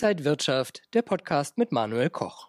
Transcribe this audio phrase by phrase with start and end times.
[0.00, 2.46] Inside Wirtschaft, der Podcast mit Manuel Koch.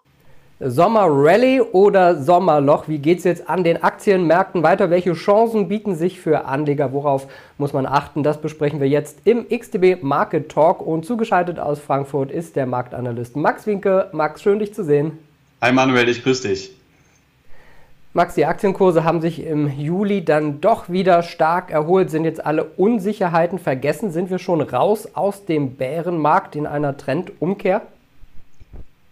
[0.59, 2.87] Sommerrally oder Sommerloch?
[2.87, 4.91] Wie geht es jetzt an den Aktienmärkten weiter?
[4.91, 6.93] Welche Chancen bieten sich für Anleger?
[6.93, 7.25] Worauf
[7.57, 8.21] muss man achten?
[8.21, 10.85] Das besprechen wir jetzt im XTB Market Talk.
[10.85, 14.09] Und zugeschaltet aus Frankfurt ist der Marktanalyst Max Winke.
[14.11, 15.17] Max, schön dich zu sehen.
[15.59, 16.78] Hi Manuel, ich grüße dich.
[18.13, 22.09] Max, die Aktienkurse haben sich im Juli dann doch wieder stark erholt.
[22.09, 24.11] Sind jetzt alle Unsicherheiten vergessen?
[24.11, 27.83] Sind wir schon raus aus dem Bärenmarkt in einer Trendumkehr?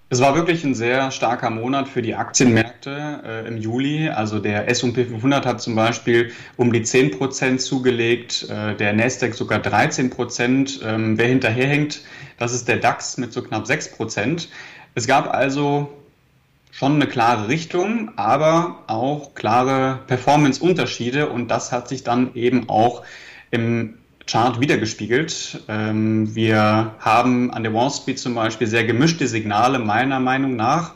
[0.09, 4.09] Es war wirklich ein sehr starker Monat für die Aktienmärkte äh, im Juli.
[4.09, 9.35] Also der S&P 500 hat zum Beispiel um die 10 Prozent zugelegt, äh, der Nasdaq
[9.35, 10.79] sogar 13 Prozent.
[10.83, 12.01] Ähm, wer hinterherhängt,
[12.39, 14.49] das ist der DAX mit so knapp 6 Prozent.
[14.95, 15.89] Es gab also
[16.77, 23.01] schon eine klare Richtung, aber auch klare Performance-Unterschiede und das hat sich dann eben auch
[23.49, 23.95] im
[24.27, 25.63] Chart wiedergespiegelt.
[25.69, 30.93] Ähm, wir haben an der Wall Street zum Beispiel sehr gemischte Signale meiner Meinung nach.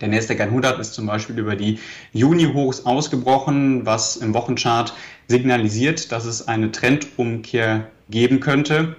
[0.00, 1.80] Der Nasdaq 100 ist zum Beispiel über die
[2.12, 4.94] Juni-Hochs ausgebrochen, was im Wochenchart
[5.26, 8.94] signalisiert, dass es eine Trendumkehr geben könnte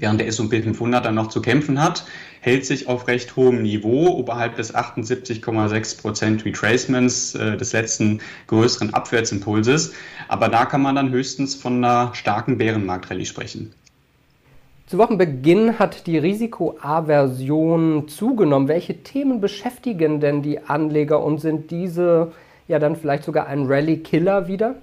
[0.00, 2.04] während der S&P 500 dann noch zu kämpfen hat,
[2.40, 8.94] hält sich auf recht hohem Niveau oberhalb des 78,6 Prozent Retracements äh, des letzten größeren
[8.94, 9.92] Abwärtsimpulses.
[10.28, 13.72] Aber da kann man dann höchstens von einer starken Bärenmarktrallye sprechen.
[14.86, 18.66] Zu Wochenbeginn hat die Risikoaversion zugenommen.
[18.66, 22.32] Welche Themen beschäftigen denn die Anleger und sind diese
[22.66, 24.74] ja dann vielleicht sogar ein Rallye-Killer wieder?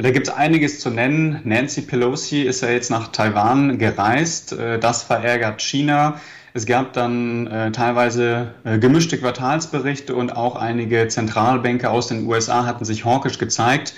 [0.00, 1.40] Da gibt es einiges zu nennen.
[1.42, 4.52] Nancy Pelosi ist ja jetzt nach Taiwan gereist.
[4.52, 6.20] Äh, das verärgert China.
[6.54, 12.64] Es gab dann äh, teilweise äh, gemischte Quartalsberichte und auch einige Zentralbanker aus den USA
[12.64, 13.92] hatten sich hawkisch gezeigt.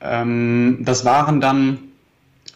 [0.00, 1.80] Ähm, das waren dann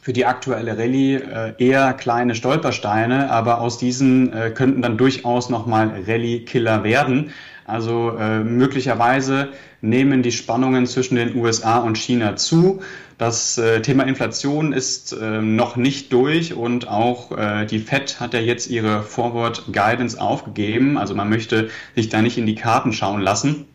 [0.01, 5.51] für die aktuelle Rallye äh, eher kleine Stolpersteine, aber aus diesen äh, könnten dann durchaus
[5.51, 7.33] nochmal Rallye-Killer werden.
[7.71, 9.49] Also äh, möglicherweise
[9.81, 12.83] nehmen die Spannungen zwischen den USA und China zu.
[13.17, 18.35] Das äh, Thema Inflation ist äh, noch nicht durch und auch äh, die Fed hat
[18.35, 20.99] ja jetzt ihre Forward Guidance aufgegeben.
[20.99, 23.67] Also man möchte sich da nicht in die Karten schauen lassen.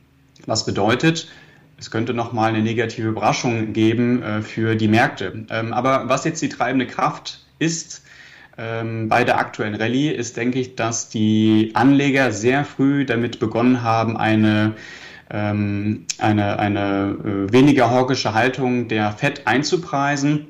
[0.45, 1.27] Was bedeutet,
[1.77, 5.45] es könnte nochmal eine negative Überraschung geben äh, für die Märkte.
[5.49, 8.04] Ähm, aber was jetzt die treibende Kraft ist,
[8.57, 13.83] ähm, bei der aktuellen Rallye ist, denke ich, dass die Anleger sehr früh damit begonnen
[13.83, 14.75] haben, eine
[15.31, 20.47] ähm, eine, eine äh, weniger hawkische Haltung der FED einzupreisen.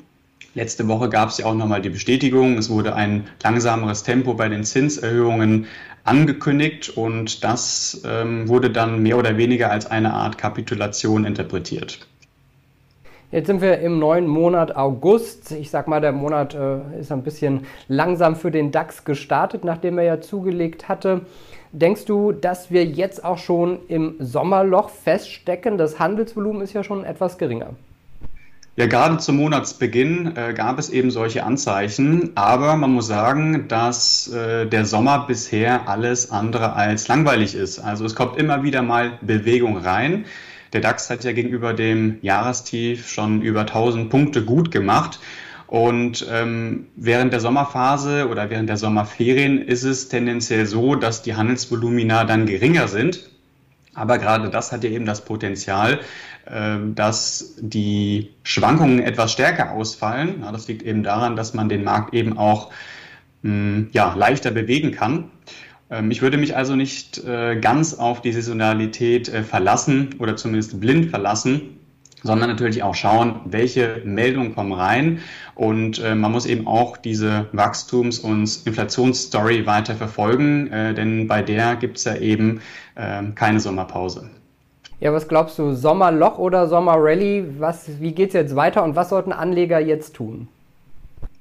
[0.53, 4.47] Letzte Woche gab es ja auch nochmal die Bestätigung, es wurde ein langsameres Tempo bei
[4.47, 5.67] den Zinserhöhungen
[6.03, 12.07] angekündigt und das ähm, wurde dann mehr oder weniger als eine Art Kapitulation interpretiert.
[13.31, 15.51] Jetzt sind wir im neuen Monat August.
[15.51, 19.97] Ich sag mal, der Monat äh, ist ein bisschen langsam für den DAX gestartet, nachdem
[19.97, 21.21] er ja zugelegt hatte.
[21.71, 25.77] Denkst du, dass wir jetzt auch schon im Sommerloch feststecken?
[25.77, 27.71] Das Handelsvolumen ist ja schon etwas geringer.
[28.77, 34.27] Ja, gerade zum Monatsbeginn äh, gab es eben solche Anzeichen, aber man muss sagen, dass
[34.27, 37.79] äh, der Sommer bisher alles andere als langweilig ist.
[37.79, 40.25] Also es kommt immer wieder mal Bewegung rein.
[40.73, 45.19] Der DAX hat ja gegenüber dem Jahrestief schon über 1000 Punkte gut gemacht.
[45.67, 51.35] Und ähm, während der Sommerphase oder während der Sommerferien ist es tendenziell so, dass die
[51.35, 53.29] Handelsvolumina dann geringer sind.
[53.95, 56.01] Aber gerade das hat ja eben das Potenzial,
[56.45, 60.41] äh, dass die Schwankungen etwas stärker ausfallen.
[60.41, 62.71] Ja, das liegt eben daran, dass man den Markt eben auch
[63.41, 65.31] mh, hm, ja, leichter bewegen kann.
[65.89, 70.79] Ähm, ich würde mich also nicht äh, ganz auf die Saisonalität äh, verlassen oder zumindest
[70.79, 71.79] blind verlassen,
[72.23, 75.19] sondern natürlich auch schauen, welche Meldungen kommen rein.
[75.53, 81.75] Und äh, man muss eben auch diese Wachstums- und Inflationsstory weiter verfolgen, denn bei der
[81.75, 82.61] gibt es ja eben
[82.97, 84.29] ähm, keine Sommerpause.
[84.99, 87.45] Ja, was glaubst du, Sommerloch oder Sommerrally?
[87.59, 90.47] Was, wie geht es jetzt weiter und was sollten Anleger jetzt tun?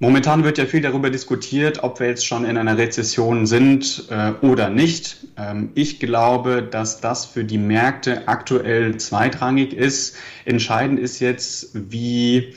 [0.04, 4.32] Momentan wird ja viel darüber diskutiert, ob wir jetzt schon in einer Rezession sind äh,
[4.44, 5.16] oder nicht.
[5.38, 10.14] Ähm, ich glaube, dass das für die Märkte aktuell zweitrangig ist.
[10.44, 12.54] Entscheidend ist jetzt, wie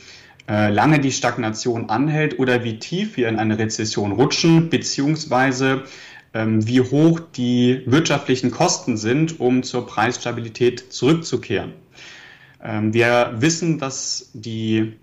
[0.49, 5.83] äh, lange die Stagnation anhält oder wie tief wir in eine Rezession rutschen, beziehungsweise
[6.33, 11.71] ähm, wie hoch die wirtschaftlichen Kosten sind, um zur Preisstabilität zurückzukehren.
[12.61, 14.97] Ähm, wir wissen, dass die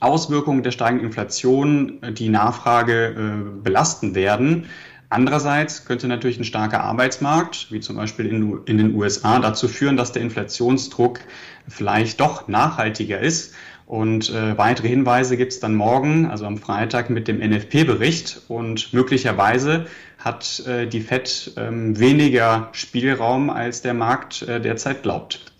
[0.00, 4.66] Auswirkungen der steigenden Inflation äh, die Nachfrage äh, belasten werden.
[5.10, 9.96] Andererseits könnte natürlich ein starker Arbeitsmarkt, wie zum Beispiel in, in, den USA, dazu führen,
[9.96, 11.20] dass der Inflationsdruck
[11.68, 13.54] vielleicht doch nachhaltiger ist.
[13.86, 18.42] Und äh, weitere Hinweise gibt es dann morgen, also am Freitag, mit dem NFP-Bericht.
[18.48, 19.86] Und möglicherweise
[20.18, 25.53] hat äh, die FED ähm, weniger Spielraum, als der Markt äh, derzeit glaubt.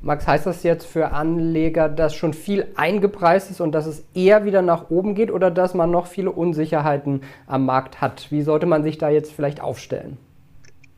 [0.00, 4.44] Max, heißt das jetzt für Anleger, dass schon viel eingepreist ist und dass es eher
[4.44, 8.30] wieder nach oben geht oder dass man noch viele Unsicherheiten am Markt hat?
[8.30, 10.16] Wie sollte man sich da jetzt vielleicht aufstellen?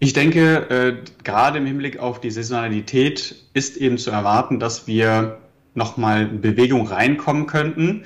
[0.00, 5.38] Ich denke, äh, gerade im Hinblick auf die Saisonalität ist eben zu erwarten, dass wir
[5.74, 8.04] nochmal Bewegung reinkommen könnten.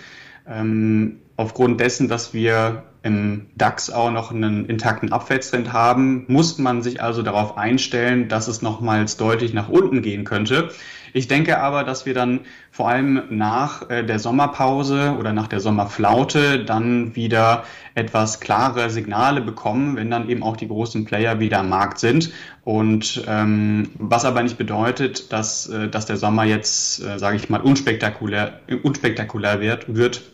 [0.48, 6.82] Ähm, aufgrund dessen, dass wir im DAX auch noch einen intakten Abwärtstrend haben, muss man
[6.82, 10.70] sich also darauf einstellen, dass es nochmals deutlich nach unten gehen könnte.
[11.12, 12.40] Ich denke aber, dass wir dann
[12.72, 17.62] vor allem nach äh, der Sommerpause oder nach der Sommerflaute dann wieder
[17.94, 22.32] etwas klare Signale bekommen, wenn dann eben auch die großen Player wieder am Markt sind.
[22.64, 27.48] Und ähm, was aber nicht bedeutet, dass, äh, dass der Sommer jetzt, äh, sage ich
[27.48, 30.33] mal, unspektakulär, unspektakulär wird, wird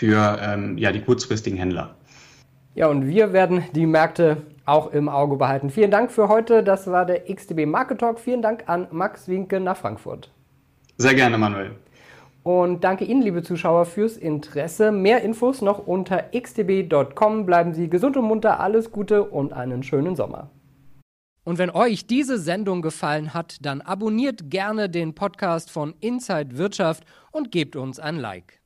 [0.00, 1.94] für ähm, ja, die kurzfristigen Händler.
[2.74, 5.68] Ja, und wir werden die Märkte auch im Auge behalten.
[5.68, 6.64] Vielen Dank für heute.
[6.64, 8.18] Das war der XTB Market Talk.
[8.18, 10.30] Vielen Dank an Max Winke nach Frankfurt.
[10.96, 11.72] Sehr gerne, Manuel.
[12.42, 14.90] Und danke Ihnen, liebe Zuschauer, fürs Interesse.
[14.90, 17.44] Mehr Infos noch unter xtb.com.
[17.44, 20.48] Bleiben Sie gesund und munter, alles Gute und einen schönen Sommer.
[21.44, 27.04] Und wenn euch diese Sendung gefallen hat, dann abonniert gerne den Podcast von Inside Wirtschaft
[27.32, 28.59] und gebt uns ein Like.